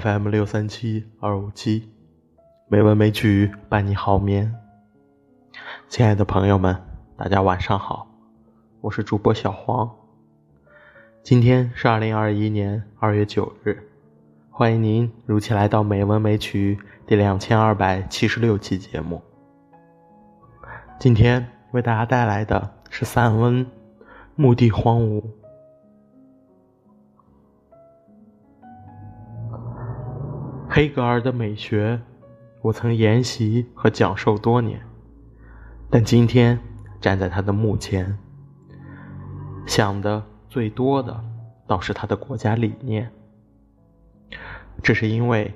[0.00, 1.90] FM 六三七二五七，
[2.66, 4.54] 美文美曲伴你好眠。
[5.86, 6.74] 亲爱的朋友们，
[7.14, 8.06] 大家晚上好，
[8.80, 9.90] 我是主播小黄。
[11.22, 13.86] 今天是二零二一年二月九日，
[14.50, 19.20] 欢迎您如期来到美文美曲第两千二百七十六期节目。
[20.98, 23.66] 今天为大家带来的是散文
[24.36, 25.20] 《墓地荒芜》。
[30.74, 32.00] 黑格尔的美学，
[32.62, 34.80] 我曾研习和讲授多年，
[35.90, 36.58] 但今天
[36.98, 38.18] 站在他的墓前，
[39.66, 41.22] 想的最多的
[41.66, 43.12] 倒是他的国家理念。
[44.82, 45.52] 这是因为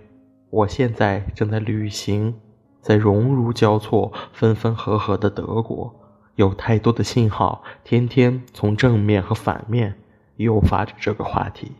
[0.50, 2.38] 我现在正在旅行，
[2.82, 5.98] 在荣辱交错、分分合合的德国，
[6.34, 9.98] 有太多的信号，天天从正面和反面
[10.36, 11.72] 诱发着这个话题。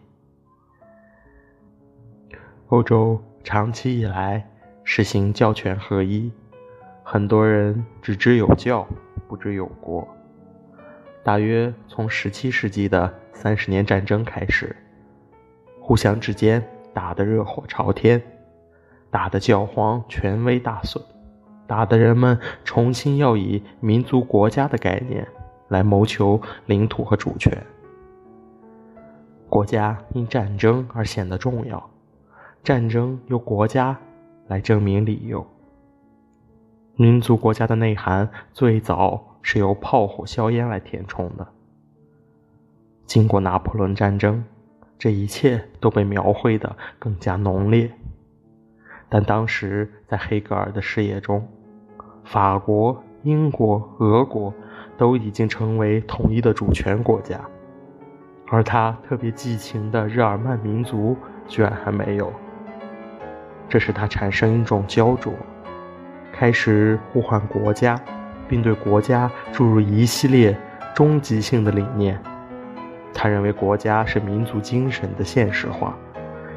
[2.69, 4.45] 欧洲长期以来
[4.83, 6.33] 实行教权合一，
[7.05, 8.85] 很多人只知有教，
[9.29, 10.07] 不知有国。
[11.23, 14.75] 大约从十七世纪的三十年战争开始，
[15.81, 16.61] 互相之间
[16.93, 18.21] 打得热火朝天，
[19.13, 21.01] 打得教皇权威大损，
[21.69, 25.25] 打得人们重新要以民族国家的概念
[25.69, 27.57] 来谋求领土和主权。
[29.49, 31.91] 国家因战争而显得重要。
[32.67, 33.97] 战争由国家
[34.49, 35.47] 来证明理由。
[36.97, 41.47] 民族国家的内涵最早是由炮火硝烟来填充的。
[43.05, 44.43] 经过拿破仑战争，
[44.99, 47.89] 这一切都被描绘得更加浓烈。
[49.09, 51.47] 但当时在黑格尔的视野中，
[52.25, 54.53] 法国、英国、俄国
[54.99, 57.41] 都已经成为统一的主权国家，
[58.49, 61.17] 而他特别寄情的日耳曼民族
[61.47, 62.33] 居然还没有。
[63.69, 65.33] 这使他产生一种焦灼，
[66.33, 68.01] 开始呼唤国家，
[68.49, 70.57] 并对国家注入一系列
[70.95, 72.19] 终极性的理念。
[73.13, 75.97] 他认为国家是民族精神的现实化，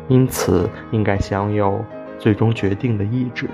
[0.08, 1.84] 因此应该享有
[2.18, 3.50] 最终决定的意志。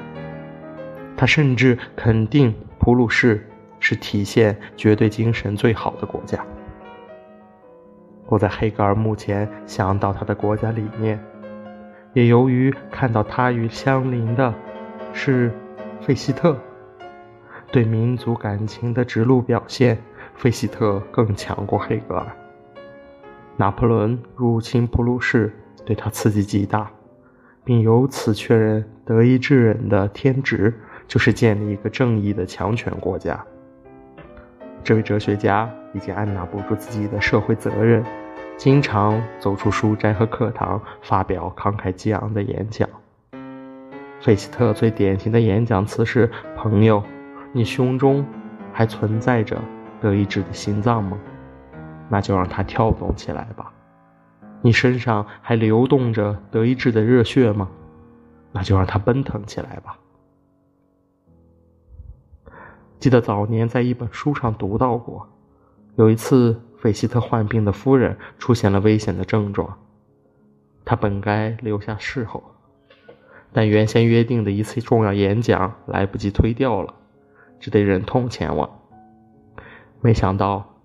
[1.15, 3.47] 他甚至肯定普鲁士
[3.79, 6.43] 是体现绝对精神最好的国家。
[8.27, 11.17] 我在黑格尔墓前想到他的国家理念。
[12.15, 14.53] 也由于看到他与相邻的，
[15.11, 15.51] 是
[15.99, 16.57] 费希特，
[17.73, 19.97] 对民族感情的直露表现，
[20.33, 22.25] 费希特更强过黑格尔。
[23.57, 25.53] 拿破仑入侵普鲁士，
[25.85, 26.89] 对他刺激极大，
[27.65, 30.73] 并由此确认德意志人的天职
[31.09, 33.45] 就是建立一个正义的强权国家。
[34.85, 38.01] 这位哲学家已经按捺不住自己的社会责任。
[38.57, 42.87] 经常走出书斋和课堂，发表慷慨激昂的演讲。
[44.21, 47.03] 费希特最典型的演讲词是：“朋友，
[47.51, 48.25] 你胸中
[48.71, 49.61] 还存在着
[49.99, 51.17] 德意志的心脏吗？
[52.09, 53.73] 那就让它跳动起来吧。
[54.61, 57.69] 你身上还流动着德意志的热血吗？
[58.53, 59.99] 那就让它奔腾起来吧。”
[62.99, 65.27] 记得早年在一本书上读到过，
[65.97, 66.61] 有一次。
[66.85, 69.75] 费希特患病的夫人出现了危险的症状，
[70.85, 72.43] 他本该留下侍候，
[73.51, 76.93] 但原先约定的一次重要演讲来不及推掉了，
[77.59, 78.69] 只得忍痛前往。
[79.99, 80.75] 没想到，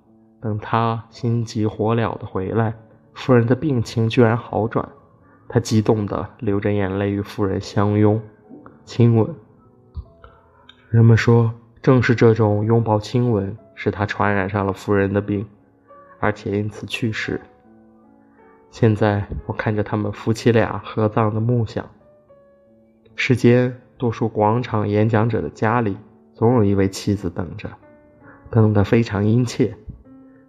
[0.41, 2.73] 等他心急火燎的回来，
[3.13, 4.89] 夫人的病情居然好转，
[5.51, 8.19] 他激动的流着眼泪与夫人相拥、
[8.87, 9.35] 亲吻。
[10.89, 15.47] 人们说，正是这种拥抱亲吻，使他传染上了夫人的病。
[16.21, 17.41] 而且因此去世。
[18.71, 21.91] 现在我看着他们夫妻俩合葬的木像。
[23.17, 25.97] 世间多数广场演讲者的家里，
[26.35, 27.71] 总有一位妻子等着，
[28.51, 29.75] 等得非常殷切，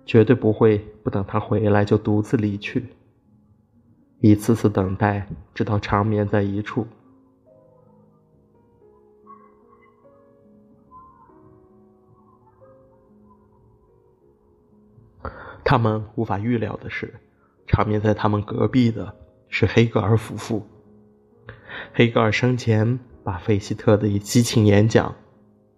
[0.05, 2.85] 绝对不会不等他回来就独自离去。
[4.19, 6.85] 一次次等待，直到长眠在一处。
[15.71, 17.13] 他们无法预料的是，
[17.65, 19.15] 长眠在他们隔壁的
[19.47, 20.67] 是黑格尔夫妇。
[21.93, 25.15] 黑格尔生前把费希特的激情演讲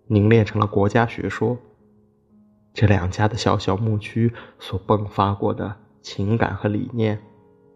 [0.07, 1.55] 凝练成了国家学说。
[2.73, 7.21] 这两家的小小牧区所迸发过的情感和理念，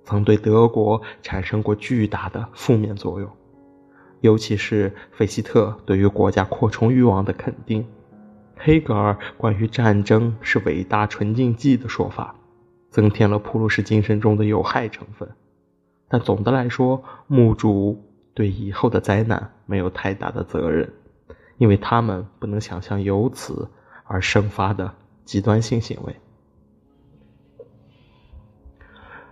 [0.03, 3.29] 曾对德国产生过巨大的负面作用，
[4.21, 7.87] 尤其是费希特对于国家扩充欲望的肯定。
[8.57, 12.35] 黑格尔关于战争是伟大纯净剂的说法，
[12.89, 15.29] 增添了普鲁士精神中的有害成分。
[16.09, 20.91] 但总的来说，墓主对以后的灾难没有太大的责任，
[21.57, 23.69] 因为他们不能想象由此
[24.05, 24.93] 而生发的
[25.23, 26.15] 极端性行为。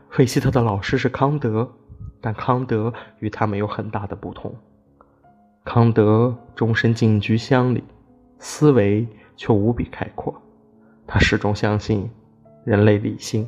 [0.10, 1.70] 费希特的老师是康德，
[2.22, 4.56] 但康德与他们有很大的不同。
[5.64, 7.84] 康德终身静居乡里，
[8.40, 10.42] 思维却无比开阔。
[11.08, 12.10] 他始终相信
[12.64, 13.48] 人类理性。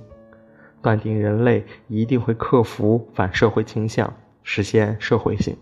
[0.79, 4.13] 断定人类一定会克服反社会倾向，
[4.43, 5.57] 实现社会性，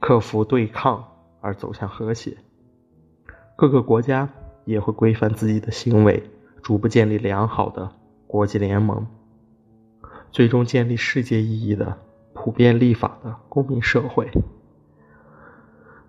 [0.00, 1.04] 克服对抗
[1.40, 2.38] 而走向和谐。
[3.56, 4.30] 各个国家
[4.64, 6.22] 也会规范自己的行为，
[6.62, 7.92] 逐步建立良好的
[8.26, 9.06] 国际联盟，
[10.30, 11.98] 最终建立世界意义的
[12.32, 14.30] 普遍立法的公民社会。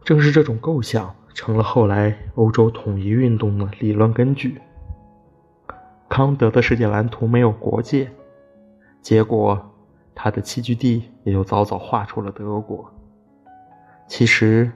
[0.06, 4.60] 正是这种构想，成了后来欧洲统一运动的理论根据。
[6.10, 8.10] 康德的世界蓝图没有国界，
[9.04, 9.63] 结果
[10.16, 12.92] 他的栖居地也就早早划出了德国。
[14.07, 14.72] 其实，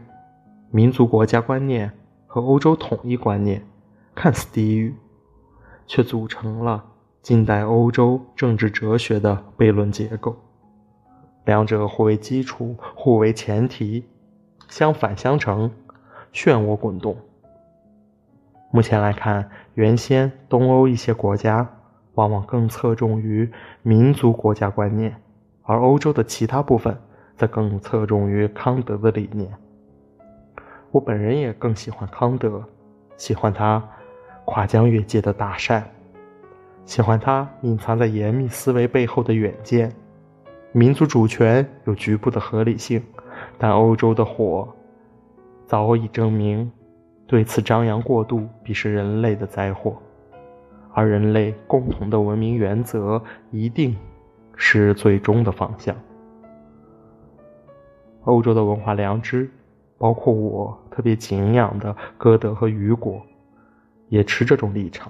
[0.70, 1.92] 民族国家观念
[2.28, 3.66] 和欧洲统一观念
[4.14, 4.96] 看似低语，
[5.88, 6.86] 却组成了
[7.24, 10.38] 近代欧洲政治哲学的悖论结构。
[11.44, 14.06] 两者互为基础，互为前提，
[14.70, 15.72] 相反相成，
[16.34, 17.16] 漩涡滚动。
[18.72, 21.68] 目前来看，原先东欧一些国家
[22.14, 23.50] 往往更侧重于
[23.82, 25.16] 民族国家观念，
[25.64, 26.98] 而欧洲的其他部分
[27.36, 29.52] 则更侧重于康德的理念。
[30.92, 32.64] 我本人也更喜欢康德，
[33.18, 33.84] 喜欢他
[34.46, 35.84] 跨江越界的大善，
[36.86, 39.92] 喜欢他隐藏在严密思维背后的远见。
[40.72, 43.04] 民族主权有局部的合理性，
[43.58, 44.74] 但欧洲的火
[45.72, 46.70] 早已证明。
[47.26, 49.96] 对此张扬过度，必是人类的灾祸，
[50.92, 53.96] 而人类共同的文明原则，一定
[54.58, 55.96] 是最终的方向。
[58.26, 59.50] 欧洲的文化良知，
[59.98, 63.22] 包括我特别敬仰的歌德和雨果，
[64.10, 65.10] 也持这种立场。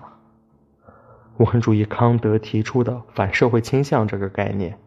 [1.37, 4.77] 我很注意康德提出的反社会倾向这个概念，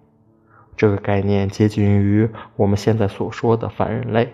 [0.77, 4.33] 这个概念接近于我们现在所说的反人类。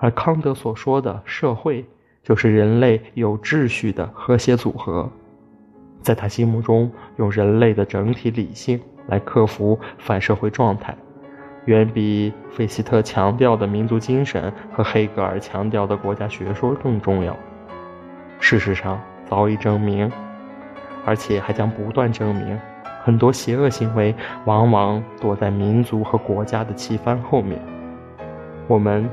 [0.00, 1.84] 而康德所说的社会，
[2.22, 5.10] 就是人类有秩序的和谐组合。
[6.00, 10.96] 在他心目中，用人类的整体理性来克服反社会状态，
[11.64, 17.36] 远比费希特强调的民族精神和黑格尔强调的国家学说更重要。
[18.38, 20.10] 事实上，早已证明，
[21.04, 22.56] 而且还将不断证明，
[23.02, 24.14] 很多邪恶行为
[24.44, 27.60] 往往躲在民族和国家的旗帆后面。
[28.68, 29.04] 我们。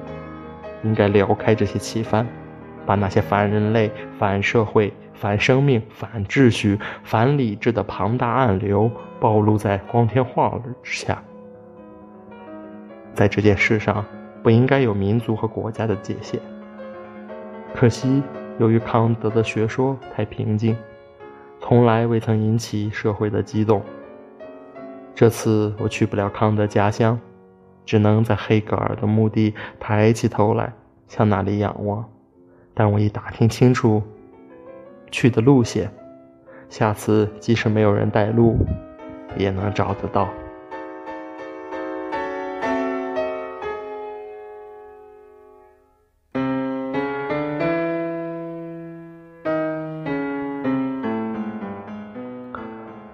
[0.84, 2.26] 应该撩开这些旗帆，
[2.86, 11.22] 把那些反人类、反社会、反生命、反秩序、反理智的庞大暗流暴露在光天化日之下。
[13.14, 14.06] 在这件事上，
[14.44, 16.40] 不应该有民族和国家的界限。
[17.74, 18.22] 可惜，
[18.60, 20.78] 由于康德的学说太平静，
[21.60, 23.82] 从来未曾引起社会的激动。
[25.16, 27.20] 这次我去不了康德家乡。
[27.86, 30.74] 只能在黑格尔的墓地抬起头来
[31.08, 32.04] 向那里仰望，
[32.74, 34.02] 但我已打听清楚
[35.12, 35.92] 去的路线，
[36.68, 38.58] 下次即使没有人带路，
[39.38, 40.28] 也能找得到。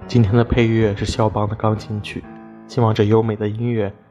[0.08, 2.22] 今天的配乐是肖邦的钢琴曲，
[2.68, 3.92] 希望这优美的音乐。